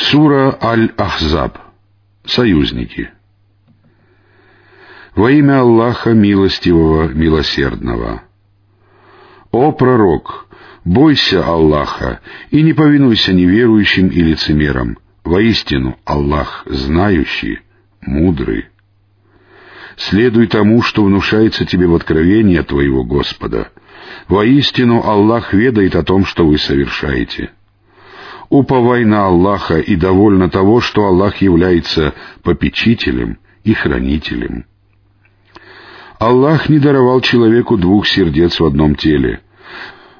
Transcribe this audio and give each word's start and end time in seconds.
Сура 0.00 0.56
Аль-Ахзаб. 0.62 1.58
Союзники. 2.24 3.10
Во 5.14 5.30
имя 5.30 5.60
Аллаха 5.60 6.14
Милостивого, 6.14 7.08
Милосердного. 7.08 8.22
О 9.52 9.72
пророк, 9.72 10.48
бойся 10.86 11.44
Аллаха 11.44 12.20
и 12.50 12.62
не 12.62 12.72
повинуйся 12.72 13.34
неверующим 13.34 14.08
и 14.08 14.22
лицемерам. 14.22 14.96
Воистину 15.22 15.98
Аллах 16.06 16.64
знающий, 16.66 17.60
мудрый. 18.00 18.68
Следуй 19.96 20.46
тому, 20.46 20.80
что 20.80 21.04
внушается 21.04 21.66
тебе 21.66 21.86
в 21.86 21.94
откровении 21.94 22.56
от 22.56 22.68
твоего 22.68 23.04
Господа. 23.04 23.70
Воистину 24.28 25.02
Аллах 25.04 25.52
ведает 25.52 25.94
о 25.94 26.02
том, 26.02 26.24
что 26.24 26.46
вы 26.46 26.56
совершаете. 26.56 27.50
Уповай 28.50 29.04
на 29.04 29.26
Аллаха 29.26 29.78
и 29.78 29.94
довольно 29.94 30.50
того, 30.50 30.80
что 30.80 31.06
Аллах 31.06 31.36
является 31.36 32.14
попечителем 32.42 33.38
и 33.62 33.72
хранителем. 33.72 34.64
Аллах 36.18 36.68
не 36.68 36.80
даровал 36.80 37.20
человеку 37.20 37.76
двух 37.76 38.08
сердец 38.08 38.58
в 38.58 38.64
одном 38.64 38.96
теле. 38.96 39.40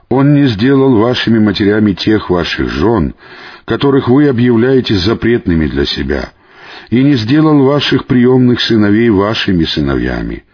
Он 0.09 0.32
не 0.34 0.45
сделал 0.46 0.96
вашими 0.96 1.40
матерями 1.40 1.92
тех 1.92 2.30
ваших 2.30 2.70
жен, 2.70 3.14
которых 3.64 4.09
вы 4.09 4.28
объявляете 4.28 4.95
запретными 4.95 5.66
для 5.66 5.84
себя, 5.84 6.32
и 6.88 7.02
не 7.02 7.15
сделал 7.15 7.65
ваших 7.65 8.06
приемных 8.06 8.60
сыновей 8.60 9.10
вашими 9.10 9.65
сыновьями. 9.65 10.45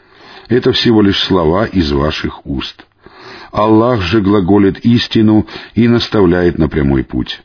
Это 0.48 0.72
всего 0.72 1.02
лишь 1.02 1.22
слова 1.22 1.66
из 1.66 1.92
ваших 1.92 2.46
уст. 2.46 2.86
Аллах 3.52 4.00
же 4.00 4.22
глаголит 4.22 4.78
истину 4.80 5.46
и 5.74 5.88
наставляет 5.88 6.56
на 6.56 6.68
прямой 6.70 7.04
путь. 7.04 7.42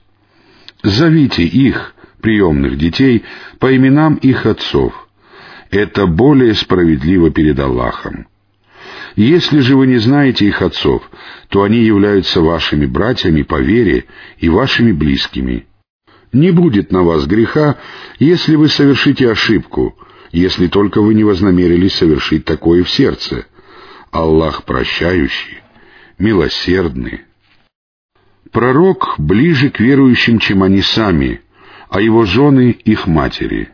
Зовите 0.84 1.44
их, 1.44 1.94
приемных 2.22 2.78
детей, 2.78 3.24
по 3.60 3.76
именам 3.76 4.16
их 4.16 4.46
отцов. 4.46 5.08
Это 5.70 6.06
более 6.08 6.54
справедливо 6.54 7.30
перед 7.30 7.60
Аллахом. 7.60 8.28
Если 9.16 9.60
же 9.60 9.76
вы 9.76 9.88
не 9.88 9.98
знаете 9.98 10.46
их 10.46 10.62
отцов, 10.62 11.10
то 11.50 11.64
они 11.64 11.80
являются 11.80 12.42
вашими 12.42 12.86
братьями 12.86 13.42
по 13.44 13.60
вере 13.60 14.06
и 14.38 14.50
вашими 14.50 14.92
близкими. 14.92 15.68
Не 16.34 16.52
будет 16.52 16.92
на 16.92 17.04
вас 17.04 17.26
греха, 17.28 17.78
если 18.20 18.56
вы 18.56 18.70
совершите 18.70 19.30
ошибку, 19.30 19.98
если 20.32 20.68
только 20.68 21.02
вы 21.02 21.14
не 21.14 21.26
вознамерились 21.26 21.94
совершить 21.94 22.46
такое 22.46 22.84
в 22.84 22.90
сердце. 22.90 23.46
Аллах 24.12 24.64
прощающий, 24.64 25.60
милосердный. 26.18 27.22
Пророк 28.52 29.16
ближе 29.18 29.70
к 29.70 29.80
верующим, 29.80 30.40
чем 30.40 30.64
они 30.64 30.82
сами, 30.82 31.42
а 31.90 32.02
его 32.02 32.26
жены— 32.26 32.76
их 32.86 33.08
матери. 33.08 33.70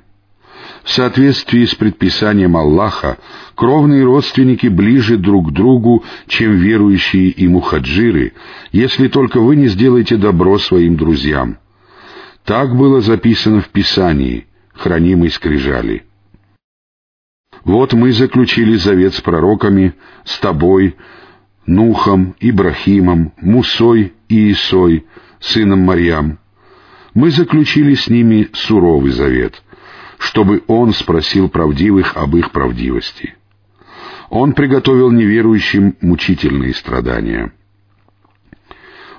В 0.83 0.89
соответствии 0.89 1.65
с 1.65 1.75
предписанием 1.75 2.55
Аллаха, 2.55 3.17
кровные 3.55 4.05
родственники 4.05 4.67
ближе 4.67 5.17
друг 5.17 5.49
к 5.49 5.51
другу, 5.51 6.03
чем 6.27 6.55
верующие 6.55 7.29
и 7.29 7.47
мухаджиры, 7.47 8.33
если 8.71 9.07
только 9.07 9.39
вы 9.39 9.55
не 9.55 9.67
сделаете 9.67 10.15
добро 10.15 10.57
своим 10.59 10.95
друзьям. 10.95 11.57
Так 12.45 12.75
было 12.75 13.01
записано 13.01 13.61
в 13.61 13.69
Писании, 13.69 14.47
хранимой 14.73 15.29
скрижали. 15.29 16.03
Вот 17.65 17.93
мы 17.93 18.13
заключили 18.13 18.75
завет 18.75 19.15
с 19.15 19.21
пророками, 19.21 19.93
с 20.23 20.39
тобой, 20.39 20.95
Нухом, 21.65 22.35
Ибрахимом, 22.39 23.33
Мусой 23.41 24.13
и 24.29 24.51
Исой, 24.51 25.05
сыном 25.39 25.79
Марьям. 25.79 26.39
Мы 27.13 27.31
заключили 27.31 27.95
с 27.95 28.07
ними 28.07 28.49
суровый 28.53 29.11
завет, 29.11 29.61
чтобы 30.19 30.63
он 30.67 30.93
спросил 30.93 31.49
правдивых 31.49 32.15
об 32.15 32.35
их 32.35 32.51
правдивости. 32.51 33.35
Он 34.29 34.53
приготовил 34.53 35.11
неверующим 35.11 35.95
мучительные 36.01 36.73
страдания. 36.73 37.53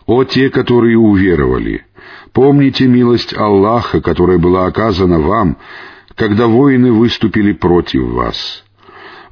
О 0.06 0.24
те, 0.24 0.50
которые 0.50 0.98
уверовали! 0.98 1.84
Помните 2.32 2.86
милость 2.86 3.36
Аллаха, 3.36 4.00
которая 4.00 4.38
была 4.38 4.66
оказана 4.66 5.19
вам, 5.19 5.58
когда 6.14 6.46
воины 6.46 6.92
выступили 6.92 7.52
против 7.52 8.04
вас. 8.04 8.64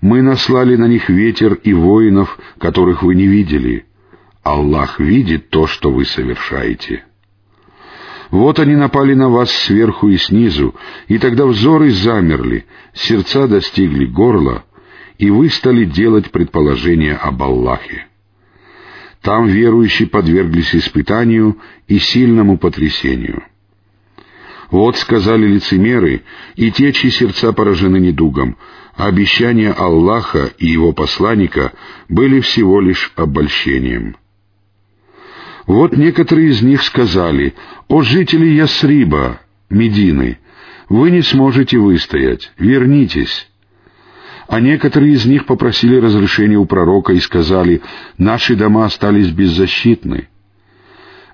Мы 0.00 0.22
наслали 0.22 0.76
на 0.76 0.86
них 0.86 1.08
ветер 1.08 1.54
и 1.54 1.72
воинов, 1.72 2.38
которых 2.58 3.02
вы 3.02 3.14
не 3.14 3.26
видели. 3.26 3.86
Аллах 4.46 5.00
видит 5.00 5.50
то, 5.50 5.66
что 5.66 5.90
вы 5.90 6.04
совершаете. 6.04 7.04
Вот 8.30 8.60
они 8.60 8.76
напали 8.76 9.14
на 9.14 9.28
вас 9.28 9.50
сверху 9.50 10.08
и 10.08 10.18
снизу, 10.18 10.76
и 11.08 11.18
тогда 11.18 11.46
взоры 11.46 11.90
замерли, 11.90 12.64
сердца 12.94 13.48
достигли 13.48 14.06
горла, 14.06 14.64
и 15.18 15.30
вы 15.30 15.48
стали 15.48 15.84
делать 15.84 16.30
предположения 16.30 17.14
об 17.14 17.42
Аллахе. 17.42 18.06
Там 19.20 19.46
верующие 19.46 20.06
подверглись 20.06 20.76
испытанию 20.76 21.58
и 21.88 21.98
сильному 21.98 22.56
потрясению. 22.56 23.42
Вот 24.70 24.96
сказали 24.96 25.48
лицемеры 25.48 26.22
и 26.54 26.70
те, 26.70 26.92
чьи 26.92 27.10
сердца 27.10 27.52
поражены 27.52 27.96
недугом, 27.96 28.56
обещания 28.94 29.72
Аллаха 29.72 30.52
и 30.58 30.68
его 30.68 30.92
посланника 30.92 31.72
были 32.08 32.38
всего 32.38 32.80
лишь 32.80 33.12
обольщением. 33.16 34.14
Вот 35.66 35.96
некоторые 35.96 36.50
из 36.50 36.62
них 36.62 36.82
сказали, 36.82 37.54
«О 37.88 38.02
жители 38.02 38.46
Ясриба, 38.46 39.40
Медины, 39.68 40.38
вы 40.88 41.10
не 41.10 41.22
сможете 41.22 41.78
выстоять, 41.78 42.52
вернитесь». 42.56 43.48
А 44.48 44.60
некоторые 44.60 45.14
из 45.14 45.26
них 45.26 45.44
попросили 45.44 45.96
разрешения 45.96 46.56
у 46.56 46.66
пророка 46.66 47.12
и 47.12 47.18
сказали, 47.18 47.82
«Наши 48.16 48.54
дома 48.54 48.84
остались 48.84 49.30
беззащитны». 49.30 50.28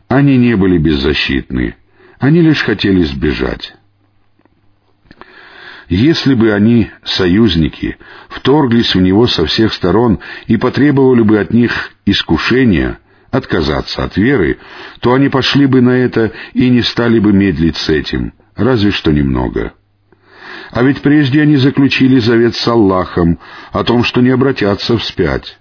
Они 0.08 0.38
не 0.38 0.56
были 0.56 0.78
беззащитны, 0.78 1.74
они 2.18 2.40
лишь 2.40 2.62
хотели 2.62 3.02
сбежать. 3.02 3.74
Если 5.88 6.34
бы 6.34 6.52
они, 6.52 6.90
союзники, 7.02 7.98
вторглись 8.28 8.94
в 8.94 9.00
него 9.00 9.26
со 9.26 9.44
всех 9.46 9.72
сторон 9.72 10.20
и 10.46 10.56
потребовали 10.56 11.22
бы 11.22 11.38
от 11.38 11.52
них 11.52 11.92
искушения, 12.06 12.98
отказаться 13.32 14.04
от 14.04 14.16
веры, 14.16 14.58
то 15.00 15.14
они 15.14 15.28
пошли 15.28 15.66
бы 15.66 15.80
на 15.80 15.96
это 15.96 16.32
и 16.52 16.68
не 16.68 16.82
стали 16.82 17.18
бы 17.18 17.32
медлить 17.32 17.76
с 17.76 17.88
этим, 17.88 18.34
разве 18.54 18.92
что 18.92 19.10
немного. 19.10 19.72
А 20.70 20.82
ведь 20.82 21.00
прежде 21.00 21.40
они 21.40 21.56
заключили 21.56 22.18
завет 22.18 22.54
с 22.54 22.68
Аллахом 22.68 23.40
о 23.72 23.84
том, 23.84 24.04
что 24.04 24.20
не 24.20 24.28
обратятся 24.30 24.96
вспять. 24.98 25.58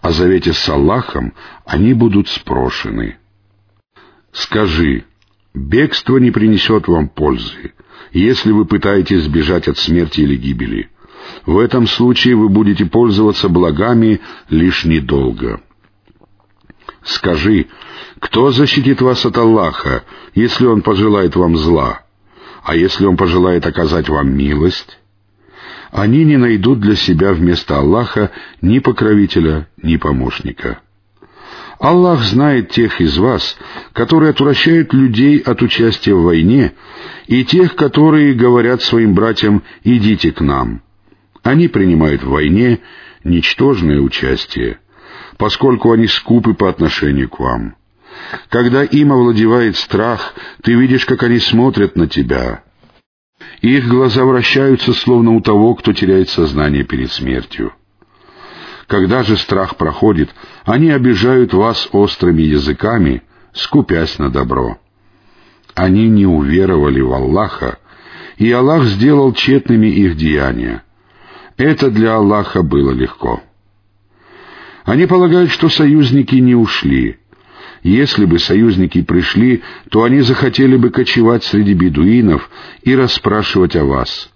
О 0.00 0.12
завете 0.12 0.52
с 0.52 0.68
Аллахом 0.68 1.34
они 1.66 1.94
будут 1.94 2.28
спрошены. 2.28 3.16
Скажи, 4.32 5.04
бегство 5.52 6.18
не 6.18 6.30
принесет 6.30 6.86
вам 6.86 7.08
пользы, 7.08 7.74
если 8.12 8.52
вы 8.52 8.66
пытаетесь 8.66 9.24
сбежать 9.24 9.66
от 9.66 9.78
смерти 9.78 10.20
или 10.20 10.36
гибели. 10.36 10.90
В 11.44 11.58
этом 11.58 11.88
случае 11.88 12.36
вы 12.36 12.48
будете 12.48 12.86
пользоваться 12.86 13.48
благами 13.48 14.20
лишь 14.48 14.84
недолго. 14.84 15.60
Скажи, 17.04 17.66
кто 18.18 18.50
защитит 18.50 19.02
вас 19.02 19.24
от 19.26 19.36
Аллаха, 19.36 20.04
если 20.34 20.66
Он 20.66 20.80
пожелает 20.82 21.36
вам 21.36 21.56
зла? 21.56 22.02
А 22.62 22.74
если 22.74 23.04
Он 23.04 23.16
пожелает 23.16 23.66
оказать 23.66 24.08
вам 24.08 24.34
милость? 24.34 24.98
Они 25.90 26.24
не 26.24 26.36
найдут 26.36 26.80
для 26.80 26.96
себя 26.96 27.32
вместо 27.32 27.76
Аллаха 27.78 28.30
ни 28.62 28.78
покровителя, 28.78 29.68
ни 29.82 29.96
помощника. 29.96 30.80
Аллах 31.78 32.22
знает 32.22 32.70
тех 32.70 33.00
из 33.00 33.18
вас, 33.18 33.56
которые 33.92 34.30
отвращают 34.30 34.94
людей 34.94 35.38
от 35.38 35.60
участия 35.60 36.14
в 36.14 36.22
войне, 36.22 36.72
и 37.26 37.44
тех, 37.44 37.76
которые 37.76 38.32
говорят 38.32 38.80
своим 38.82 39.14
братьям 39.14 39.62
«идите 39.82 40.32
к 40.32 40.40
нам». 40.40 40.82
Они 41.42 41.68
принимают 41.68 42.22
в 42.22 42.30
войне 42.30 42.80
ничтожное 43.22 44.00
участие, 44.00 44.78
поскольку 45.38 45.92
они 45.92 46.06
скупы 46.06 46.54
по 46.54 46.68
отношению 46.68 47.28
к 47.28 47.40
вам. 47.40 47.76
Когда 48.48 48.84
им 48.84 49.12
овладевает 49.12 49.76
страх, 49.76 50.34
ты 50.62 50.74
видишь, 50.74 51.04
как 51.04 51.22
они 51.22 51.38
смотрят 51.38 51.96
на 51.96 52.06
тебя. 52.06 52.62
Их 53.60 53.88
глаза 53.88 54.24
вращаются, 54.24 54.92
словно 54.92 55.32
у 55.32 55.40
того, 55.40 55.74
кто 55.74 55.92
теряет 55.92 56.28
сознание 56.30 56.84
перед 56.84 57.10
смертью. 57.12 57.72
Когда 58.86 59.22
же 59.22 59.36
страх 59.36 59.76
проходит, 59.76 60.30
они 60.64 60.90
обижают 60.90 61.54
вас 61.54 61.88
острыми 61.92 62.42
языками, 62.42 63.22
скупясь 63.52 64.18
на 64.18 64.30
добро. 64.30 64.78
Они 65.74 66.08
не 66.08 66.26
уверовали 66.26 67.00
в 67.00 67.12
Аллаха, 67.12 67.78
и 68.36 68.50
Аллах 68.50 68.84
сделал 68.84 69.32
тщетными 69.32 69.86
их 69.86 70.16
деяния. 70.16 70.82
Это 71.56 71.90
для 71.90 72.16
Аллаха 72.16 72.62
было 72.62 72.90
легко. 72.90 73.42
Они 74.84 75.06
полагают, 75.06 75.50
что 75.50 75.68
союзники 75.68 76.36
не 76.36 76.54
ушли. 76.54 77.16
Если 77.82 78.24
бы 78.24 78.38
союзники 78.38 79.02
пришли, 79.02 79.62
то 79.90 80.04
они 80.04 80.20
захотели 80.20 80.76
бы 80.76 80.90
кочевать 80.90 81.44
среди 81.44 81.74
бедуинов 81.74 82.50
и 82.82 82.94
расспрашивать 82.94 83.76
о 83.76 83.84
вас. 83.84 84.30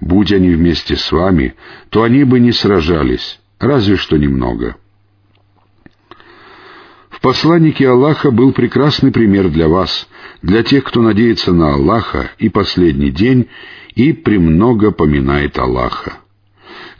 Будь 0.00 0.32
они 0.32 0.50
вместе 0.50 0.96
с 0.96 1.10
вами, 1.10 1.54
то 1.90 2.02
они 2.02 2.24
бы 2.24 2.38
не 2.38 2.52
сражались, 2.52 3.40
разве 3.58 3.96
что 3.96 4.16
немного. 4.16 4.76
В 7.10 7.20
посланнике 7.20 7.88
Аллаха 7.88 8.30
был 8.30 8.52
прекрасный 8.52 9.10
пример 9.10 9.48
для 9.48 9.68
вас, 9.68 10.08
для 10.40 10.62
тех, 10.62 10.84
кто 10.84 11.02
надеется 11.02 11.52
на 11.52 11.74
Аллаха 11.74 12.30
и 12.38 12.48
последний 12.48 13.10
день 13.10 13.48
и 13.96 14.12
премного 14.12 14.92
поминает 14.92 15.58
Аллаха. 15.58 16.18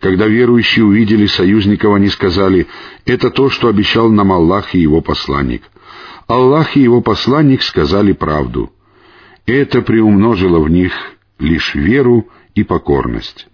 Когда 0.01 0.29
верующие 0.29 0.85
увидели 0.85 1.27
союзников, 1.27 1.95
они 1.95 2.09
сказали, 2.09 2.67
«Это 3.05 3.31
то, 3.31 3.51
что 3.51 3.69
обещал 3.69 4.11
нам 4.11 4.31
Аллах 4.33 4.75
и 4.75 4.81
его 4.81 5.01
посланник». 5.01 5.63
Аллах 6.29 6.77
и 6.77 6.81
его 6.81 7.01
посланник 7.01 7.63
сказали 7.63 8.13
правду. 8.13 8.71
Это 9.47 9.81
приумножило 9.81 10.61
в 10.61 10.69
них 10.69 10.93
лишь 11.39 11.75
веру 11.75 12.29
и 12.55 12.65
покорность. 12.65 13.49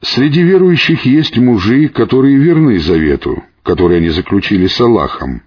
Среди 0.00 0.42
верующих 0.42 1.04
есть 1.06 1.36
мужи, 1.38 1.88
которые 1.88 2.36
верны 2.36 2.78
завету, 2.78 3.42
который 3.62 3.96
они 3.96 4.10
заключили 4.10 4.66
с 4.66 4.80
Аллахом. 4.80 5.42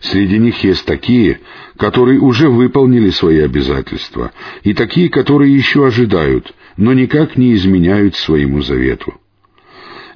Среди 0.00 0.38
них 0.38 0.62
есть 0.64 0.86
такие, 0.86 1.40
которые 1.76 2.20
уже 2.20 2.48
выполнили 2.48 3.10
свои 3.10 3.40
обязательства, 3.40 4.32
и 4.62 4.72
такие, 4.72 5.08
которые 5.08 5.54
еще 5.54 5.86
ожидают, 5.86 6.54
но 6.76 6.92
никак 6.92 7.36
не 7.36 7.54
изменяют 7.54 8.16
своему 8.16 8.62
завету. 8.62 9.14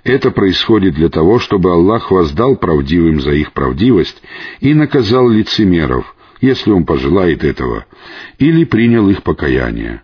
Это 0.04 0.30
происходит 0.30 0.94
для 0.94 1.08
того, 1.08 1.40
чтобы 1.40 1.72
Аллах 1.72 2.10
воздал 2.10 2.56
правдивым 2.56 3.20
за 3.20 3.32
их 3.32 3.52
правдивость 3.52 4.22
и 4.60 4.72
наказал 4.72 5.28
лицемеров, 5.28 6.14
если 6.40 6.70
Он 6.70 6.84
пожелает 6.84 7.42
этого, 7.42 7.86
или 8.38 8.64
принял 8.64 9.08
их 9.10 9.24
покаяние. 9.24 10.02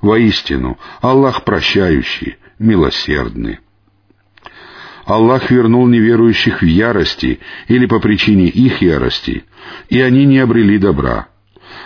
Воистину, 0.00 0.78
Аллах 1.00 1.44
прощающий, 1.44 2.36
милосердный. 2.58 3.58
Аллах 5.04 5.50
вернул 5.50 5.86
неверующих 5.88 6.62
в 6.62 6.66
ярости 6.66 7.40
или 7.68 7.86
по 7.86 8.00
причине 8.00 8.46
их 8.46 8.80
ярости, 8.80 9.44
и 9.88 10.00
они 10.00 10.24
не 10.26 10.38
обрели 10.38 10.78
добра. 10.78 11.28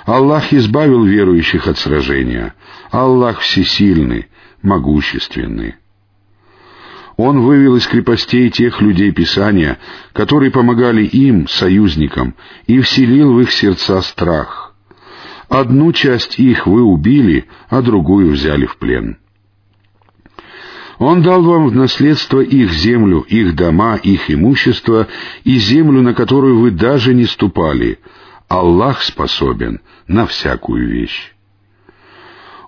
Аллах 0.06 0.52
избавил 0.52 1.04
верующих 1.04 1.66
от 1.66 1.78
сражения. 1.78 2.54
Аллах 2.90 3.40
всесильный, 3.40 4.28
могущественный. 4.62 5.76
Он 7.16 7.40
вывел 7.40 7.76
из 7.76 7.86
крепостей 7.86 8.48
тех 8.48 8.80
людей 8.80 9.10
Писания, 9.10 9.78
которые 10.12 10.52
помогали 10.52 11.04
им, 11.04 11.48
союзникам, 11.48 12.34
и 12.66 12.80
вселил 12.80 13.34
в 13.34 13.40
их 13.40 13.50
сердца 13.50 14.00
страх. 14.02 14.74
Одну 15.48 15.92
часть 15.92 16.38
их 16.38 16.66
вы 16.66 16.82
убили, 16.82 17.46
а 17.68 17.82
другую 17.82 18.30
взяли 18.30 18.66
в 18.66 18.76
плен. 18.76 19.18
Он 20.98 21.22
дал 21.22 21.42
вам 21.42 21.68
в 21.68 21.74
наследство 21.74 22.40
их 22.40 22.72
землю, 22.72 23.20
их 23.28 23.54
дома, 23.54 23.96
их 23.96 24.30
имущество 24.30 25.06
и 25.44 25.56
землю, 25.58 26.02
на 26.02 26.12
которую 26.12 26.58
вы 26.58 26.70
даже 26.70 27.14
не 27.14 27.24
ступали. 27.24 27.98
Аллах 28.48 29.02
способен 29.02 29.80
на 30.06 30.26
всякую 30.26 30.88
вещь. 30.88 31.32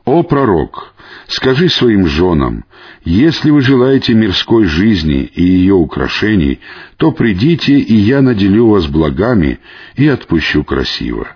«О 0.05 0.23
пророк, 0.23 0.95
скажи 1.27 1.69
своим 1.69 2.07
женам, 2.07 2.65
если 3.05 3.51
вы 3.51 3.63
желаете 3.63 4.13
мирской 4.13 4.65
жизни 4.65 5.23
и 5.23 5.43
ее 5.43 5.75
украшений, 5.75 6.61
то 6.97 7.13
придите, 7.13 7.79
и 7.79 7.95
я 7.95 8.21
наделю 8.21 8.69
вас 8.69 8.87
благами 8.87 9.59
и 9.97 10.07
отпущу 10.07 10.65
красиво. 10.65 11.29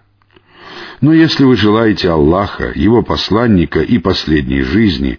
Но 1.01 1.13
если 1.13 1.45
вы 1.45 1.57
желаете 1.57 2.11
Аллаха, 2.11 2.73
Его 2.75 3.03
посланника 3.03 3.81
и 3.81 3.99
последней 3.99 4.63
жизни, 4.63 5.19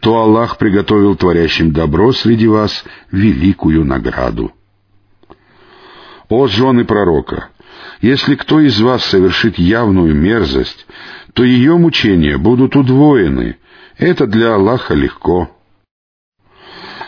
то 0.00 0.16
Аллах 0.16 0.58
приготовил 0.58 1.16
творящим 1.16 1.72
добро 1.72 2.12
среди 2.12 2.46
вас 2.46 2.84
великую 3.10 3.84
награду. 3.84 4.52
О 6.30 6.46
жены 6.46 6.84
пророка! 6.84 7.48
Если 8.00 8.36
кто 8.36 8.60
из 8.60 8.80
вас 8.80 9.04
совершит 9.04 9.58
явную 9.58 10.14
мерзость, 10.14 10.86
то 11.34 11.42
ее 11.42 11.76
мучения 11.76 12.38
будут 12.38 12.76
удвоены. 12.76 13.56
Это 13.98 14.26
для 14.26 14.54
Аллаха 14.54 14.94
легко. 14.94 15.50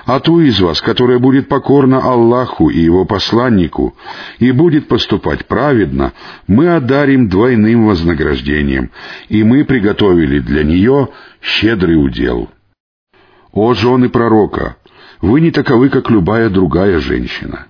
А 0.04 0.18
ту 0.18 0.40
из 0.40 0.60
вас, 0.60 0.82
которая 0.82 1.20
будет 1.20 1.48
покорна 1.48 1.98
Аллаху 1.98 2.68
и 2.68 2.80
Его 2.80 3.04
посланнику 3.04 3.96
и 4.40 4.50
будет 4.50 4.88
поступать 4.88 5.46
праведно, 5.46 6.12
мы 6.48 6.74
одарим 6.74 7.28
двойным 7.28 7.86
вознаграждением, 7.86 8.90
и 9.28 9.44
мы 9.44 9.64
приготовили 9.64 10.40
для 10.40 10.64
нее 10.64 11.10
щедрый 11.40 11.94
удел. 11.94 12.50
О 13.52 13.72
жены 13.74 14.08
пророка, 14.08 14.76
вы 15.20 15.40
не 15.40 15.52
таковы, 15.52 15.90
как 15.90 16.10
любая 16.10 16.50
другая 16.50 16.98
женщина. 16.98 17.68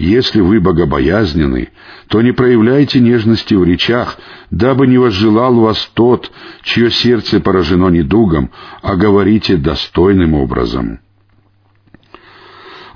Если 0.00 0.40
вы 0.40 0.60
богобоязнены, 0.60 1.68
то 2.08 2.22
не 2.22 2.32
проявляйте 2.32 3.00
нежности 3.00 3.52
в 3.52 3.64
речах, 3.64 4.16
дабы 4.50 4.86
не 4.86 4.96
возжелал 4.96 5.60
вас 5.60 5.90
тот, 5.92 6.32
чье 6.62 6.90
сердце 6.90 7.38
поражено 7.38 7.90
недугом, 7.90 8.50
а 8.80 8.96
говорите 8.96 9.58
достойным 9.58 10.32
образом. 10.32 11.00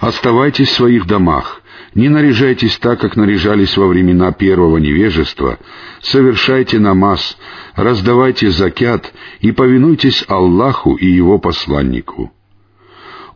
Оставайтесь 0.00 0.70
в 0.70 0.76
своих 0.76 1.06
домах, 1.06 1.60
не 1.94 2.08
наряжайтесь 2.08 2.78
так, 2.78 3.00
как 3.00 3.16
наряжались 3.16 3.76
во 3.76 3.86
времена 3.86 4.32
первого 4.32 4.78
невежества, 4.78 5.58
совершайте 6.00 6.78
намаз, 6.78 7.36
раздавайте 7.74 8.50
закят 8.50 9.12
и 9.40 9.52
повинуйтесь 9.52 10.24
Аллаху 10.26 10.94
и 10.94 11.06
Его 11.06 11.38
посланнику. 11.38 12.32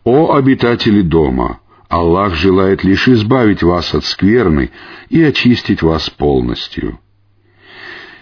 О 0.03 0.33
обитатели 0.33 1.03
дома! 1.03 1.58
Аллах 1.89 2.35
желает 2.35 2.83
лишь 2.83 3.07
избавить 3.07 3.63
вас 3.63 3.95
от 3.95 4.05
скверны 4.05 4.69
и 5.09 5.23
очистить 5.23 5.81
вас 5.81 6.07
полностью. 6.09 6.99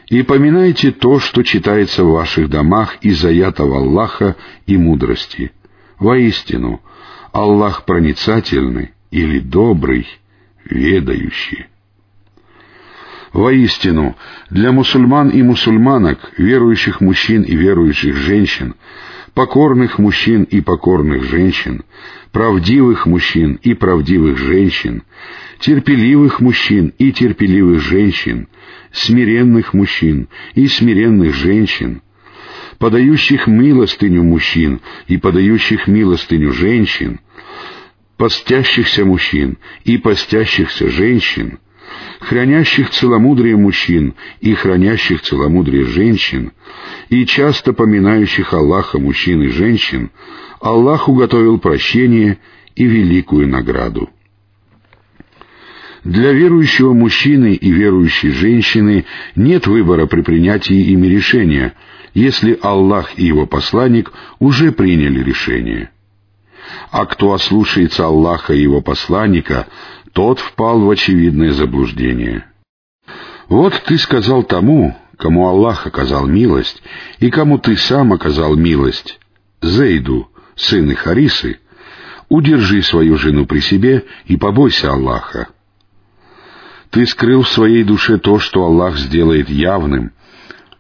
И 0.07 0.23
поминайте 0.23 0.91
то, 0.91 1.19
что 1.19 1.43
читается 1.43 2.05
в 2.05 2.11
ваших 2.11 2.49
домах 2.49 2.95
из 3.01 3.23
аятов 3.25 3.69
Аллаха 3.69 4.37
и 4.65 4.77
мудрости. 4.77 5.51
Воистину, 5.99 6.81
Аллах 7.33 7.83
проницательный 7.83 8.93
или 9.11 9.39
добрый, 9.39 10.07
ведающий. 10.63 11.65
Воистину, 13.33 14.15
для 14.49 14.71
мусульман 14.71 15.27
и 15.29 15.43
мусульманок, 15.43 16.31
верующих 16.38 17.01
мужчин 17.01 17.41
и 17.41 17.53
верующих 17.53 18.15
женщин, 18.15 18.75
покорных 19.38 20.00
мужчин 20.00 20.46
и 20.46 20.62
покорных 20.62 21.25
женщин, 21.25 21.84
правдивых 22.32 23.06
мужчин 23.06 23.60
и 23.62 23.75
правдивых 23.75 24.36
женщин, 24.36 25.03
терпеливых 25.60 26.39
мужчин 26.39 26.91
и 26.98 27.12
терпеливых 27.12 27.79
женщин, 27.79 28.48
смиренных 28.91 29.75
мужчин 29.75 30.27
и 30.56 30.67
смиренных 30.67 31.36
женщин, 31.36 32.01
подающих 32.79 33.46
милостыню 33.46 34.24
мужчин 34.24 34.82
и 35.06 35.17
подающих 35.17 35.86
милостыню 35.86 36.51
женщин, 36.51 37.20
постящихся 38.17 39.06
мужчин 39.06 39.60
и 39.84 40.00
постящихся 40.00 40.89
женщин, 40.89 41.60
хранящих 42.20 42.89
целомудрие 42.89 43.56
мужчин 43.56 44.13
и 44.41 44.53
хранящих 44.53 45.22
целомудрие 45.22 45.86
женщин, 45.86 46.51
и 47.10 47.25
часто 47.25 47.74
поминающих 47.74 48.53
Аллаха 48.53 49.00
мужчин 49.00 49.41
и 49.44 49.48
женщин, 49.48 50.12
Аллах 50.60 51.08
уготовил 51.08 51.60
прощение 51.60 52.39
и 52.75 52.86
великую 52.86 53.48
награду. 53.48 54.10
Для 56.03 56.32
верующего 56.32 56.94
мужчины 56.94 57.53
и 57.53 57.72
верующей 57.72 58.32
женщины 58.32 59.06
нет 59.36 59.67
выбора 59.67 60.06
при 60.06 60.22
принятии 60.22 60.91
ими 60.91 61.08
решения, 61.08 61.74
если 62.13 62.58
Аллах 62.62 63.20
и 63.20 63.25
его 63.25 63.46
посланник 63.46 64.13
уже 64.39 64.72
приняли 64.72 65.22
решение. 65.22 65.91
А 66.91 67.06
кто 67.06 67.34
ослушается 67.34 68.06
Аллаха 68.06 68.53
и 68.53 68.62
его 68.62 68.82
посланника, 68.82 69.67
тот 70.17 70.39
впал 70.39 70.79
в 70.79 70.89
очевидное 70.89 71.51
заблуждение. 71.51 72.47
Вот 73.50 73.79
ты 73.86 74.00
сказал 74.00 74.41
тому, 74.41 74.97
кому 75.15 75.47
Аллах 75.47 75.86
оказал 75.86 76.25
милость, 76.25 76.81
и 77.19 77.29
кому 77.29 77.59
ты 77.59 77.77
сам 77.77 78.13
оказал 78.13 78.55
милость, 78.55 79.19
Зейду, 79.62 80.27
сыну 80.55 80.95
Харисы, 80.95 81.59
удержи 82.29 82.81
свою 82.81 83.15
жену 83.19 83.45
при 83.45 83.59
себе 83.59 84.05
и 84.25 84.38
побойся 84.38 84.91
Аллаха. 84.91 85.50
Ты 86.89 87.05
скрыл 87.05 87.43
в 87.43 87.50
своей 87.50 87.83
душе 87.83 88.17
то, 88.17 88.39
что 88.39 88.63
Аллах 88.63 88.97
сделает 88.97 89.50
явным, 89.50 90.13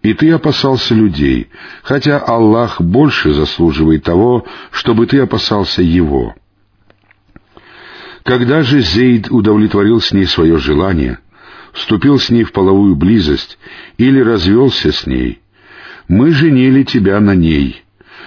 и 0.01 0.15
ты 0.15 0.31
опасался 0.31 0.95
людей, 0.95 1.51
хотя 1.83 2.17
Аллах 2.17 2.81
больше 2.81 3.33
заслуживает 3.33 4.03
того, 4.03 4.47
чтобы 4.71 5.05
ты 5.05 5.19
опасался 5.19 5.83
Его. 5.83 6.33
Когда 8.27 8.61
же 8.61 8.81
Зейд 8.81 9.31
удовлетворил 9.31 10.01
с 10.01 10.11
ней 10.11 10.25
свое 10.25 10.57
желание, 10.57 11.19
вступил 11.71 12.19
с 12.19 12.29
ней 12.29 12.43
в 12.43 12.51
половую 12.51 12.97
близость 12.97 13.57
или 13.97 14.19
развелся 14.19 14.91
с 14.91 15.07
ней, 15.07 15.39
мы 16.09 16.31
женили 16.31 16.83
тебя 16.83 17.21
на 17.21 17.35
ней, 17.35 17.85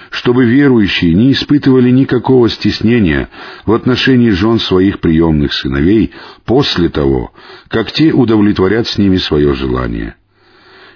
чтобы 0.09 0.45
верующие 0.45 1.13
не 1.13 1.33
испытывали 1.33 1.91
никакого 1.91 2.49
стеснения 2.49 3.29
в 3.67 3.73
отношении 3.73 4.31
жен 4.31 4.57
своих 4.57 5.01
приемных 5.01 5.53
сыновей 5.53 6.13
после 6.45 6.89
того, 6.89 7.31
как 7.67 7.91
те 7.91 8.11
удовлетворят 8.11 8.87
с 8.87 8.97
ними 8.97 9.17
свое 9.17 9.53
желание. 9.53 10.15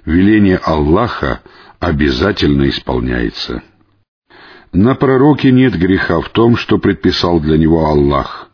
Веление 0.03 0.57
Аллаха 0.57 1.41
обязательно 1.79 2.67
исполняется. 2.69 3.61
На 4.73 4.95
пророке 4.95 5.51
нет 5.51 5.77
греха 5.77 6.21
в 6.21 6.29
том, 6.29 6.57
что 6.57 6.79
предписал 6.79 7.39
для 7.39 7.59
него 7.59 7.85
Аллах. 7.85 8.49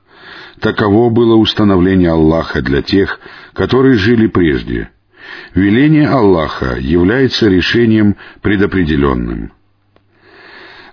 Таково 0.61 1.09
было 1.09 1.35
установление 1.35 2.11
Аллаха 2.11 2.61
для 2.61 2.83
тех, 2.83 3.19
которые 3.53 3.95
жили 3.95 4.27
прежде. 4.27 4.91
Веление 5.55 6.07
Аллаха 6.07 6.77
является 6.79 7.47
решением 7.47 8.15
предопределенным. 8.41 9.53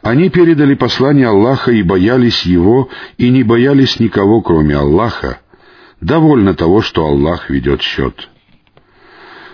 Они 0.00 0.30
передали 0.30 0.74
послание 0.74 1.28
Аллаха 1.28 1.70
и 1.70 1.82
боялись 1.82 2.42
его, 2.42 2.88
и 3.18 3.28
не 3.28 3.42
боялись 3.42 4.00
никого, 4.00 4.40
кроме 4.40 4.74
Аллаха. 4.74 5.40
Довольно 6.00 6.54
того, 6.54 6.80
что 6.80 7.04
Аллах 7.04 7.50
ведет 7.50 7.82
счет. 7.82 8.30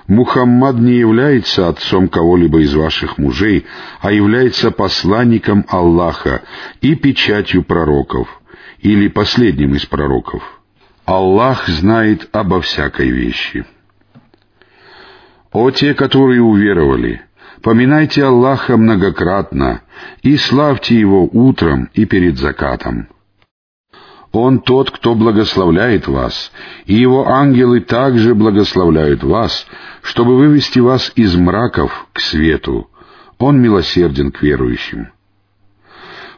Мухаммад 0.06 0.76
не 0.76 0.92
является 0.92 1.66
отцом 1.66 2.08
кого-либо 2.08 2.60
из 2.60 2.72
ваших 2.74 3.18
мужей, 3.18 3.66
а 4.00 4.12
является 4.12 4.70
посланником 4.70 5.64
Аллаха 5.68 6.42
и 6.82 6.94
печатью 6.94 7.64
пророков, 7.64 8.28
или 8.84 9.08
последним 9.08 9.74
из 9.74 9.86
пророков. 9.86 10.42
Аллах 11.06 11.66
знает 11.68 12.28
обо 12.32 12.60
всякой 12.60 13.10
вещи. 13.10 13.64
О 15.52 15.70
те, 15.70 15.94
которые 15.94 16.42
уверовали, 16.42 17.22
поминайте 17.62 18.24
Аллаха 18.24 18.76
многократно 18.76 19.80
и 20.22 20.36
славьте 20.36 20.98
Его 20.98 21.28
утром 21.32 21.88
и 21.94 22.04
перед 22.04 22.38
закатом. 22.38 23.08
Он 24.32 24.60
тот, 24.60 24.90
кто 24.90 25.14
благословляет 25.14 26.06
вас, 26.06 26.52
и 26.84 26.94
Его 26.94 27.28
ангелы 27.28 27.80
также 27.80 28.34
благословляют 28.34 29.22
вас, 29.22 29.66
чтобы 30.02 30.36
вывести 30.36 30.80
вас 30.80 31.10
из 31.14 31.34
мраков 31.36 32.08
к 32.12 32.20
свету. 32.20 32.90
Он 33.38 33.62
милосерден 33.62 34.30
к 34.30 34.42
верующим. 34.42 35.08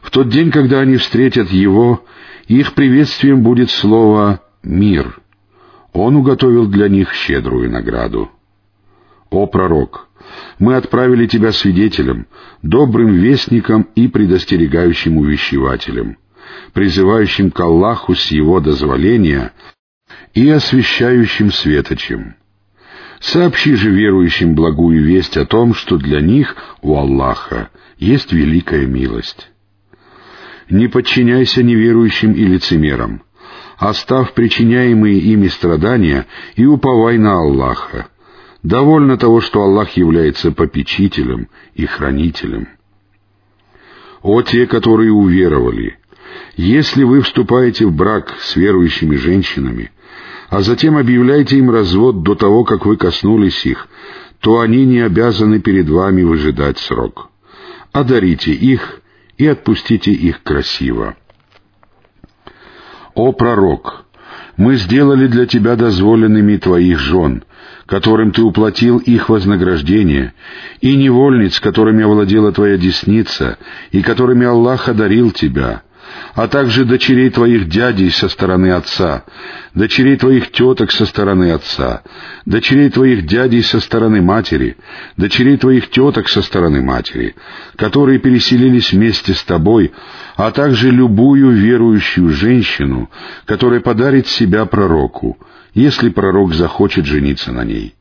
В 0.01 0.11
тот 0.11 0.29
день, 0.29 0.51
когда 0.51 0.79
они 0.79 0.95
встретят 0.95 1.49
Его, 1.49 2.05
их 2.47 2.73
приветствием 2.73 3.43
будет 3.43 3.69
слово 3.69 4.41
«мир». 4.63 5.19
Он 5.93 6.15
уготовил 6.15 6.67
для 6.67 6.89
них 6.89 7.13
щедрую 7.13 7.71
награду. 7.71 8.29
О 9.29 9.47
пророк! 9.47 10.07
Мы 10.59 10.75
отправили 10.75 11.25
тебя 11.25 11.51
свидетелем, 11.51 12.27
добрым 12.61 13.13
вестником 13.13 13.87
и 13.95 14.07
предостерегающим 14.07 15.17
увещевателем— 15.17 16.17
призывающим 16.73 17.51
к 17.51 17.59
Аллаху 17.59 18.15
с 18.15 18.31
Его 18.31 18.59
дозволения 18.59 19.53
и 20.33 20.49
освящающим 20.49 21.51
светочем. 21.51 22.35
Сообщи 23.19 23.75
же 23.75 23.89
верующим 23.89 24.53
благую 24.53 25.03
весть 25.03 25.37
о 25.37 25.45
том, 25.45 25.73
что 25.73 25.97
для 25.97 26.21
них 26.21 26.55
у 26.81 26.95
Аллаха 26.95 27.69
есть 27.97 28.31
великая 28.31 28.85
милость. 28.85 29.49
Не 30.69 30.87
подчиняйся 30.87 31.63
неверующим 31.63 32.33
и 32.33 32.43
лицемерам, 32.43 33.23
оставь 33.77 34.33
причиняемые 34.33 35.19
ими 35.19 35.47
страдания 35.47 36.25
и 36.55 36.65
уповай 36.65 37.17
на 37.17 37.39
Аллаха. 37.39 38.07
Довольно 38.63 39.17
того, 39.17 39.39
что 39.39 39.61
Аллах 39.61 39.91
является 39.91 40.51
попечителем 40.51 41.47
и 41.73 41.85
хранителем. 41.85 42.67
О 44.21 44.41
те, 44.41 44.67
которые 44.67 45.11
уверовали, 45.13 45.99
если 46.57 47.03
вы 47.03 47.21
вступаете 47.21 47.85
в 47.85 47.95
брак 47.95 48.35
с 48.41 48.55
верующими 48.57 49.15
женщинами, 49.15 49.91
а 50.49 50.61
затем 50.61 50.97
объявляете 50.97 51.57
им 51.57 51.71
развод 51.71 52.23
до 52.23 52.35
того, 52.35 52.65
как 52.65 52.85
вы 52.85 52.97
коснулись 52.97 53.65
их, 53.65 53.87
то 54.41 54.59
они 54.59 54.85
не 54.85 54.99
обязаны 54.99 55.59
перед 55.59 55.87
вами 55.87 56.23
выжидать 56.23 56.77
срок. 56.79 57.29
Одарите 57.93 58.51
их 58.51 59.01
и 59.37 59.47
отпустите 59.47 60.11
их 60.11 60.43
красиво. 60.43 61.15
О 63.13 63.31
пророк! 63.31 64.05
Мы 64.57 64.75
сделали 64.75 65.27
для 65.27 65.45
тебя 65.45 65.75
дозволенными 65.75 66.57
твоих 66.57 66.97
жен, 66.99 67.43
которым 67.85 68.31
ты 68.31 68.41
уплатил 68.41 68.97
их 68.97 69.29
вознаграждение, 69.29 70.33
и 70.81 70.95
невольниц, 70.95 71.59
которыми 71.59 72.03
овладела 72.03 72.51
твоя 72.51 72.77
десница, 72.77 73.59
и 73.91 74.01
которыми 74.01 74.47
Аллах 74.47 74.89
одарил 74.89 75.29
тебя, 75.31 75.83
а 76.35 76.47
также 76.47 76.85
дочерей 76.85 77.29
твоих 77.29 77.67
дядей 77.67 78.09
со 78.11 78.29
стороны 78.29 78.71
отца, 78.71 79.23
дочерей 79.73 80.17
твоих 80.17 80.51
теток 80.51 80.91
со 80.91 81.05
стороны 81.05 81.51
отца, 81.51 82.03
дочерей 82.45 82.89
твоих 82.89 83.25
дядей 83.25 83.63
со 83.63 83.79
стороны 83.79 84.21
матери, 84.21 84.77
дочерей 85.17 85.57
твоих 85.57 85.89
теток 85.89 86.29
со 86.29 86.41
стороны 86.41 86.81
матери, 86.81 87.35
которые 87.75 88.19
переселились 88.19 88.91
вместе 88.91 89.33
с 89.33 89.43
тобой, 89.43 89.91
а 90.35 90.51
также 90.51 90.91
любую 90.91 91.51
верующую 91.51 92.29
женщину, 92.29 93.09
которая 93.45 93.79
подарит 93.79 94.27
себя 94.27 94.65
пророку, 94.65 95.37
если 95.73 96.09
пророк 96.09 96.53
захочет 96.53 97.05
жениться 97.05 97.51
на 97.51 97.63
ней. 97.63 97.95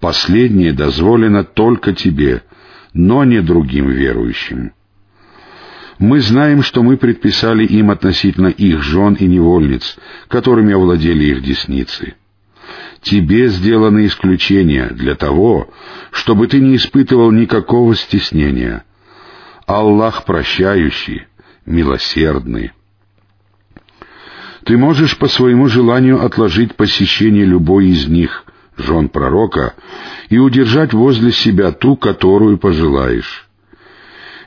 Последнее 0.00 0.72
дозволено 0.72 1.44
только 1.44 1.92
тебе, 1.92 2.42
но 2.92 3.24
не 3.24 3.40
другим 3.40 3.88
верующим. 3.90 4.72
Мы 5.98 6.20
знаем, 6.20 6.62
что 6.62 6.82
мы 6.82 6.96
предписали 6.96 7.64
им 7.64 7.90
относительно 7.90 8.48
их 8.48 8.82
жен 8.82 9.14
и 9.14 9.26
невольниц, 9.26 9.96
которыми 10.28 10.74
овладели 10.74 11.24
их 11.24 11.42
десницы. 11.42 12.14
Тебе 13.00 13.48
сделано 13.48 14.04
исключение 14.04 14.88
для 14.88 15.14
того, 15.14 15.70
чтобы 16.10 16.48
ты 16.48 16.60
не 16.60 16.76
испытывал 16.76 17.30
никакого 17.30 17.94
стеснения. 17.94 18.84
Аллах 19.66 20.24
прощающий, 20.24 21.26
милосердный. 21.64 22.72
Ты 24.64 24.76
можешь 24.76 25.16
по 25.16 25.28
своему 25.28 25.68
желанию 25.68 26.22
отложить 26.24 26.74
посещение 26.74 27.44
любой 27.44 27.88
из 27.88 28.06
них, 28.08 28.44
жен 28.76 29.08
пророка, 29.08 29.74
и 30.28 30.38
удержать 30.38 30.92
возле 30.92 31.32
себя 31.32 31.70
ту, 31.72 31.96
которую 31.96 32.58
пожелаешь. 32.58 33.45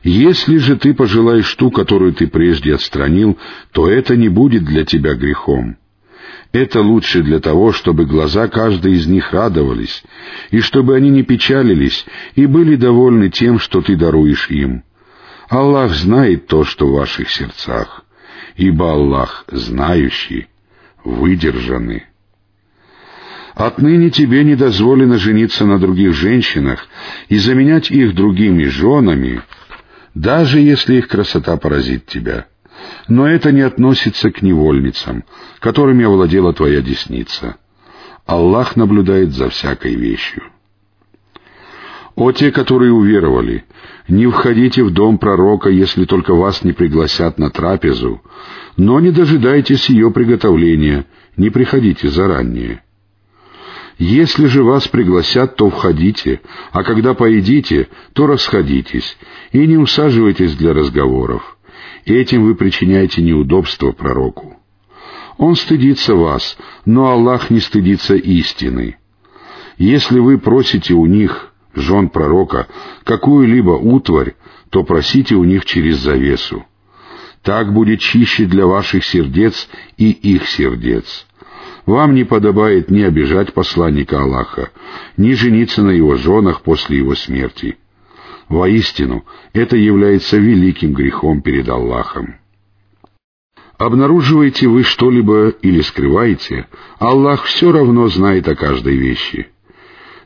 Если 0.04 0.58
же 0.58 0.78
ты 0.78 0.94
пожелаешь 0.94 1.54
ту, 1.56 1.72
которую 1.72 2.14
ты 2.14 2.28
прежде 2.28 2.74
отстранил, 2.74 3.38
то 3.72 3.90
это 3.90 4.16
не 4.16 4.30
будет 4.30 4.64
для 4.64 4.86
тебя 4.86 5.14
грехом. 5.16 5.78
Это 6.52 6.82
лучше 6.82 7.22
для 7.22 7.40
того, 7.40 7.74
чтобы 7.74 8.06
глаза 8.06 8.48
каждой 8.48 8.94
из 8.94 9.06
них 9.06 9.34
радовались, 9.34 10.04
и 10.50 10.62
чтобы 10.62 10.96
они 10.96 11.10
не 11.10 11.24
печалились 11.24 12.06
и 12.36 12.46
были 12.48 12.76
довольны 12.76 13.30
тем, 13.30 13.60
что 13.60 13.82
ты 13.82 13.96
даруешь 13.96 14.50
им. 14.50 14.84
Аллах 15.50 15.94
знает 15.94 16.48
то, 16.48 16.64
что 16.64 16.88
в 16.88 16.94
ваших 16.94 17.30
сердцах, 17.30 18.04
ибо 18.56 18.94
Аллах 18.94 19.46
знающий, 19.48 20.48
выдержанный. 21.04 22.06
Отныне 23.54 24.10
тебе 24.10 24.44
не 24.44 24.56
дозволено 24.56 25.18
жениться 25.18 25.66
на 25.66 25.80
других 25.80 26.14
женщинах 26.14 26.88
и 27.28 27.38
заменять 27.38 27.92
их 27.92 28.16
другими 28.16 28.66
женами, 28.66 29.42
даже 30.14 30.60
если 30.60 30.96
их 30.96 31.08
красота 31.08 31.58
поразит 31.58 32.06
тебя. 32.06 32.48
Но 33.08 33.28
это 33.28 33.52
не 33.52 33.62
относится 33.62 34.32
к 34.32 34.42
невольницам, 34.42 35.24
которыми 35.60 36.06
овладела 36.06 36.54
твоя 36.54 36.82
десница. 36.82 37.58
Аллах 38.26 38.76
наблюдает 38.76 39.34
за 39.34 39.50
всякой 39.50 39.96
вещью. 39.96 40.44
О 42.16 42.32
те, 42.32 42.52
которые 42.52 42.92
уверовали, 42.92 43.66
не 44.08 44.28
входите 44.28 44.84
в 44.84 44.92
дом 44.92 45.18
пророка, 45.18 45.70
если 45.70 46.06
только 46.06 46.34
вас 46.36 46.64
не 46.64 46.74
пригласят 46.74 47.38
на 47.38 47.50
трапезу, 47.50 48.22
но 48.76 49.00
не 49.00 49.12
дожидайтесь 49.12 49.90
ее 49.90 50.12
приготовления, 50.12 51.06
не 51.38 51.50
приходите 51.50 52.10
заранее. 52.10 52.84
Если 54.00 54.46
же 54.46 54.64
вас 54.64 54.88
пригласят, 54.88 55.58
то 55.58 55.70
входите, 55.70 56.40
а 56.72 56.84
когда 56.84 57.14
поедите, 57.14 57.90
то 58.14 58.28
расходитесь, 58.28 59.18
и 59.52 59.68
не 59.68 59.76
усаживайтесь 59.76 60.56
для 60.56 60.74
разговоров. 60.74 61.58
Этим 62.06 62.46
вы 62.46 62.56
причиняете 62.56 63.22
неудобство 63.22 63.92
пророку. 63.92 64.58
Он 65.38 65.56
стыдится 65.56 66.16
вас, 66.16 66.58
но 66.86 67.12
Аллах 67.12 67.50
не 67.50 67.60
стыдится 67.60 68.16
истины. 68.16 68.98
Если 69.78 70.20
вы 70.20 70.38
просите 70.38 70.94
у 70.94 71.06
них, 71.06 71.54
жен 71.76 72.08
пророка, 72.08 72.68
какую-либо 73.04 73.72
утварь, 73.72 74.36
то 74.70 74.86
просите 74.86 75.36
у 75.36 75.44
них 75.44 75.66
через 75.66 75.98
завесу. 75.98 76.66
Так 77.44 77.74
будет 77.74 78.00
чище 78.00 78.46
для 78.46 78.66
ваших 78.66 79.04
сердец 79.04 79.68
и 79.98 80.10
их 80.10 80.48
сердец. 80.48 81.26
Вам 81.90 82.14
не 82.14 82.24
подобает 82.24 82.92
ни 82.92 83.02
обижать 83.02 83.52
посланника 83.52 84.22
Аллаха, 84.22 84.70
ни 85.18 85.34
жениться 85.34 85.82
на 85.82 85.90
его 85.90 86.18
женах 86.18 86.62
после 86.62 87.00
его 87.00 87.16
смерти. 87.16 87.80
Воистину, 88.48 89.26
это 89.54 89.76
является 89.76 90.38
великим 90.38 90.94
грехом 90.94 91.42
перед 91.42 91.68
Аллахом. 91.68 92.36
Обнаруживаете 93.80 94.68
вы 94.68 94.84
что-либо 94.84 95.50
или 95.64 95.82
скрываете, 95.82 96.68
Аллах 97.00 97.46
все 97.46 97.72
равно 97.72 98.08
знает 98.08 98.48
о 98.48 98.56
каждой 98.56 98.96
вещи. 98.96 99.48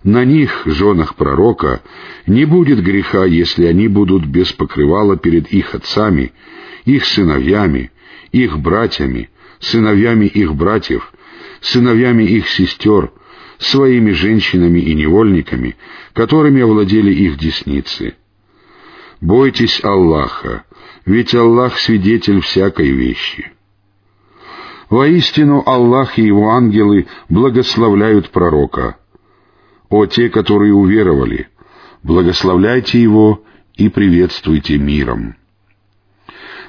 На 0.03 0.25
них, 0.25 0.63
женах 0.65 1.15
пророка, 1.15 1.81
не 2.27 2.43
будет 2.43 2.83
греха, 2.83 3.23
если 3.23 3.67
они 3.67 3.87
будут 3.87 4.25
без 4.25 4.51
покрывала 4.51 5.15
перед 5.15 5.47
их 5.53 5.73
отцами, 5.73 6.33
их 6.83 7.05
сыновьями, 7.05 7.93
их 8.33 8.59
братьями, 8.59 9.29
сыновьями 9.61 10.25
их 10.25 10.55
братьев, 10.55 11.13
сыновьями 11.63 12.23
их 12.23 12.49
сестер, 12.49 13.11
своими 13.57 14.11
женщинами 14.11 14.79
и 14.79 14.93
невольниками, 14.93 15.77
которыми 16.13 16.61
овладели 16.61 17.11
их 17.11 17.37
десницы. 17.37 18.15
Бойтесь 19.21 19.83
Аллаха, 19.83 20.65
ведь 21.05 21.33
Аллах 21.33 21.79
свидетель 21.79 22.41
всякой 22.41 22.91
вещи. 22.91 23.51
Воистину 24.89 25.63
Аллах 25.65 26.19
и 26.19 26.23
Его 26.23 26.49
ангелы 26.51 27.07
благословляют 27.29 28.29
пророка. 28.29 28.97
О 29.89 30.05
те, 30.05 30.29
которые 30.29 30.73
уверовали, 30.73 31.47
благословляйте 32.03 33.01
его 33.01 33.43
и 33.75 33.89
приветствуйте 33.89 34.77
миром. 34.77 35.35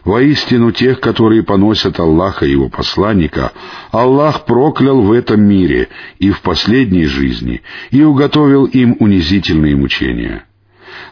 Воистину 0.05 0.71
тех, 0.71 1.01
которые 1.01 1.43
поносят 1.43 1.99
Аллаха 1.99 2.45
и 2.45 2.51
Его 2.51 2.69
посланника, 2.69 3.53
Аллах 3.91 4.45
проклял 4.45 5.01
в 5.01 5.13
этом 5.13 5.43
мире 5.43 5.89
и 6.19 6.31
в 6.31 6.41
последней 6.43 7.07
жизни 7.07 7.63
и 7.91 8.03
уготовил 8.03 8.67
им 8.67 8.97
унизительные 9.01 9.77
мучения 9.77 10.45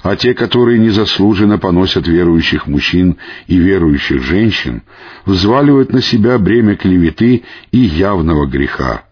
а 0.02 0.16
те, 0.16 0.34
которые 0.34 0.78
незаслуженно 0.78 1.58
поносят 1.58 2.08
верующих 2.08 2.66
мужчин 2.66 3.18
и 3.46 3.56
верующих 3.56 4.22
женщин, 4.22 4.82
взваливают 5.24 5.92
на 5.92 6.02
себя 6.02 6.38
бремя 6.38 6.76
клеветы 6.76 7.44
и 7.70 7.78
явного 7.78 8.46
греха. 8.46 9.04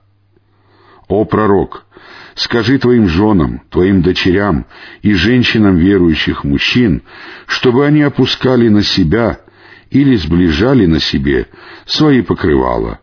О 1.06 1.24
пророк, 1.24 1.86
скажи 2.34 2.78
твоим 2.78 3.08
женам, 3.08 3.62
твоим 3.70 4.02
дочерям 4.02 4.66
и 5.02 5.12
женщинам 5.14 5.76
верующих 5.76 6.44
мужчин, 6.44 7.02
чтобы 7.46 7.86
они 7.86 8.02
опускали 8.02 8.68
на 8.68 8.82
себя 8.82 9.40
или 9.90 10.16
сближали 10.16 10.86
на 10.86 11.00
себе 11.00 11.48
свои 11.86 12.22
покрывала. 12.22 13.00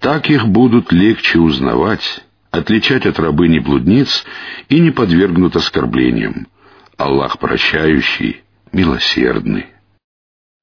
Так 0.00 0.30
их 0.30 0.46
будут 0.46 0.92
легче 0.92 1.38
узнавать, 1.40 2.24
отличать 2.50 3.06
от 3.06 3.18
рабыни-блудниц 3.18 4.24
и 4.68 4.80
не 4.80 4.90
подвергнут 4.90 5.56
оскорблениям. 5.56 6.46
Аллах 6.96 7.38
прощающий, 7.38 8.42
милосердный. 8.72 9.66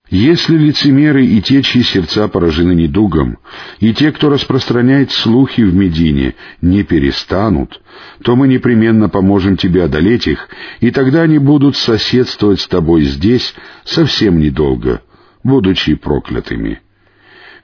Если 0.10 0.56
лицемеры 0.56 1.26
и 1.26 1.42
те, 1.42 1.64
чьи 1.64 1.82
сердца 1.82 2.28
поражены 2.28 2.74
недугом, 2.74 3.40
и 3.80 3.92
те, 3.92 4.12
кто 4.12 4.30
распространяет 4.30 5.12
слухи 5.12 5.62
в 5.62 5.74
Медине, 5.74 6.36
не 6.62 6.84
перестанут, 6.84 7.82
то 8.24 8.36
мы 8.36 8.48
непременно 8.48 9.10
поможем 9.10 9.58
тебе 9.58 9.84
одолеть 9.84 10.28
их, 10.28 10.48
и 10.80 10.92
тогда 10.92 11.24
они 11.24 11.40
будут 11.40 11.76
соседствовать 11.76 12.62
с 12.62 12.68
тобой 12.68 13.02
здесь 13.04 13.56
совсем 13.84 14.38
недолго, 14.38 15.02
будучи 15.46 15.94
проклятыми. 15.94 16.82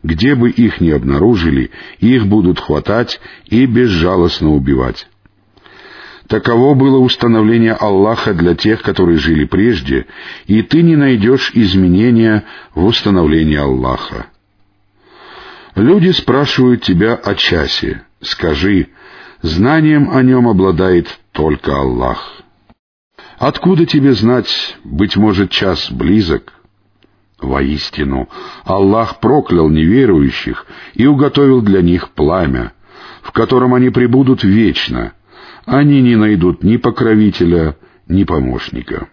Где 0.04 0.36
бы 0.36 0.50
их 0.50 0.80
ни 0.82 0.92
обнаружили, 0.92 1.72
их 2.00 2.28
будут 2.28 2.60
хватать 2.60 3.20
и 3.48 3.66
безжалостно 3.66 4.52
убивать. 4.52 5.08
Таково 6.28 6.76
было 6.76 6.98
установление 7.00 7.74
Аллаха 7.74 8.34
для 8.34 8.56
тех, 8.56 8.84
которые 8.84 9.18
жили 9.18 9.46
прежде, 9.46 10.06
и 10.46 10.62
ты 10.62 10.82
не 10.82 10.96
найдешь 10.96 11.52
изменения 11.56 12.46
в 12.74 12.86
установлении 12.86 13.58
Аллаха. 13.58 14.28
Люди 15.76 16.12
спрашивают 16.12 16.84
тебя 16.84 17.16
о 17.16 17.36
часе. 17.36 18.04
Скажи, 18.22 18.90
знанием 19.42 20.10
о 20.12 20.22
нем 20.22 20.48
обладает 20.48 21.20
только 21.32 21.76
Аллах. 21.76 22.44
Откуда 23.40 23.86
тебе 23.88 24.14
знать, 24.14 24.78
быть 24.84 25.18
может, 25.18 25.50
час 25.50 25.92
близок? 25.92 26.61
Воистину, 27.42 28.30
Аллах 28.64 29.20
проклял 29.20 29.70
неверующих 29.70 30.66
и 30.94 31.06
уготовил 31.06 31.62
для 31.62 31.82
них 31.82 32.10
пламя, 32.10 32.74
в 33.22 33.32
котором 33.32 33.74
они 33.74 33.90
пребудут 33.90 34.44
вечно— 34.44 35.14
они 35.66 36.02
не 36.02 36.16
найдут 36.16 36.64
ни 36.64 36.78
покровителя, 36.78 37.78
ни 38.08 38.24
помощника. 38.24 39.08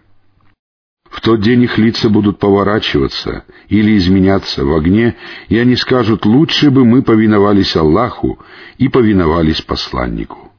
В 1.09 1.21
тот 1.21 1.41
день 1.41 1.63
их 1.63 1.77
лица 1.77 2.09
будут 2.09 2.39
поворачиваться 2.39 3.45
или 3.67 3.97
изменяться 3.97 4.63
в 4.63 4.73
огне, 4.73 5.15
и 5.47 5.57
они 5.57 5.75
скажут, 5.75 6.25
лучше 6.25 6.69
бы 6.69 6.85
мы 6.85 7.01
повиновались 7.01 7.75
Аллаху 7.75 8.39
и 8.77 8.89
повиновались 8.89 9.61
посланнику. 9.61 10.51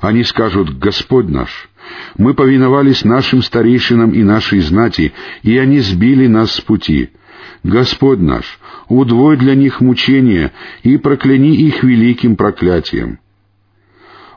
Они 0.00 0.24
скажут, 0.24 0.78
Господь 0.78 1.28
наш, 1.28 1.68
мы 2.16 2.34
повиновались 2.34 3.04
нашим 3.04 3.42
старейшинам 3.42 4.12
и 4.12 4.22
нашей 4.22 4.60
знати, 4.60 5.12
и 5.42 5.56
они 5.58 5.80
сбили 5.80 6.26
нас 6.26 6.52
с 6.52 6.60
пути. 6.60 7.10
Господь 7.62 8.20
наш, 8.20 8.58
удвой 8.88 9.36
для 9.36 9.54
них 9.54 9.80
мучения 9.80 10.52
и 10.82 10.96
прокляни 10.96 11.54
их 11.56 11.82
великим 11.82 12.36
проклятием. 12.36 13.18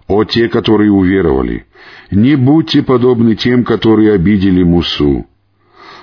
«О 0.07 0.25
те, 0.25 0.49
которые 0.49 0.91
уверовали, 0.91 1.65
не 2.09 2.35
будьте 2.35 2.83
подобны 2.83 3.35
тем, 3.35 3.63
которые 3.63 4.13
обидели 4.13 4.63
Мусу. 4.63 5.25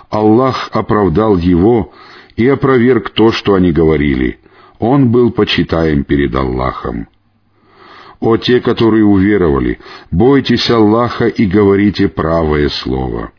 Аллах 0.09 0.71
оправдал 0.73 1.37
его 1.37 1.93
и 2.37 2.47
опроверг 2.49 3.11
то, 3.11 3.31
что 3.33 3.55
они 3.55 3.73
говорили. 3.73 4.39
Он 4.79 5.11
был 5.11 5.31
почитаем 5.31 6.05
перед 6.05 6.35
Аллахом. 6.35 7.09
О 8.21 8.37
те, 8.37 8.61
которые 8.61 9.05
уверовали, 9.05 9.79
бойтесь 10.11 10.71
Аллаха 10.71 11.27
и 11.27 11.47
говорите 11.47 12.09
правое 12.09 12.69
слово». 12.69 13.33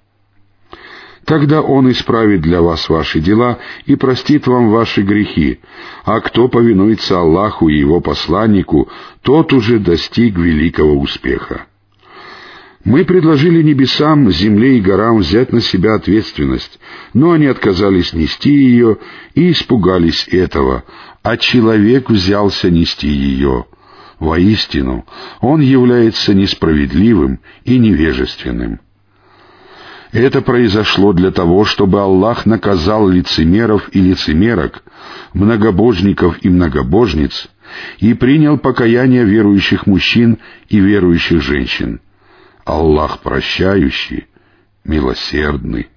Тогда 1.29 1.61
Он 1.61 1.91
исправит 1.91 2.41
для 2.41 2.59
вас 2.59 2.89
ваши 2.89 3.19
дела 3.19 3.59
и 3.85 3.95
простит 3.95 4.47
вам 4.47 4.71
ваши 4.71 5.03
грехи, 5.03 5.59
а 6.03 6.21
кто 6.21 6.47
повинуется 6.47 7.19
Аллаху 7.19 7.69
и 7.69 7.77
Его 7.77 8.01
посланнику, 8.01 8.89
тот 9.21 9.53
уже 9.53 9.77
достиг 9.77 10.39
великого 10.39 10.99
успеха. 10.99 11.67
Мы 12.83 13.05
предложили 13.05 13.61
небесам, 13.61 14.31
земле 14.31 14.79
и 14.79 14.81
горам 14.81 15.17
взять 15.19 15.53
на 15.53 15.61
себя 15.61 15.93
ответственность, 15.93 16.79
но 17.13 17.33
они 17.33 17.45
отказались 17.45 18.13
нести 18.13 18.49
ее 18.51 18.97
и 19.35 19.51
испугались 19.51 20.27
этого, 20.29 20.83
а 21.21 21.37
человек 21.37 22.09
взялся 22.09 22.71
нести 22.71 23.07
ее. 23.07 23.65
Воистину, 24.19 25.05
он 25.39 25.61
является 25.61 26.33
несправедливым 26.33 27.39
и 27.63 27.77
невежественным. 27.77 28.81
Это 30.11 30.41
произошло 30.41 31.13
для 31.13 31.31
того, 31.31 31.65
чтобы 31.65 32.01
Аллах 32.01 32.45
наказал 32.45 33.07
лицемеров 33.07 33.89
и 33.93 34.01
лицемерок, 34.01 34.83
многобожников 35.33 36.37
и 36.41 36.49
многобожниц, 36.49 37.47
и 37.99 38.13
принял 38.13 38.57
покаяние 38.57 39.23
верующих 39.23 39.85
мужчин 39.85 40.39
и 40.67 40.79
верующих 40.79 41.41
женщин. 41.41 42.01
Аллах 42.65 43.19
прощающий, 43.21 44.25
милосердный. 44.83 45.89